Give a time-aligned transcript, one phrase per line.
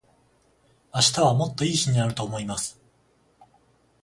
[0.95, 2.81] 明日はもっと良い日になると思います。